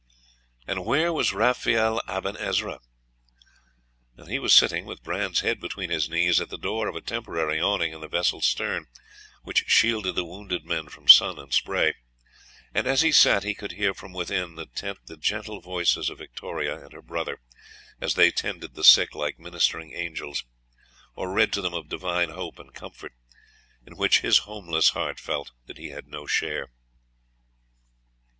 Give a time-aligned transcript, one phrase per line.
[0.65, 2.79] And where was Raphael Aben Ezra?
[4.25, 7.59] He was sitting, with Bran's head between his knees, at the door of a temporary
[7.61, 8.87] awning in the vessel's stern,
[9.43, 11.93] which shielded the wounded men from sun and spray;
[12.73, 16.17] and as he sat he could hear from within the tent the gentle voices of
[16.17, 17.39] Victoria and her brother,
[17.99, 20.43] as they tended the sick like ministering angels,
[21.13, 23.13] or read to them words of divine hope and comfort
[23.85, 26.71] in which his homeless heart felt that he had no share....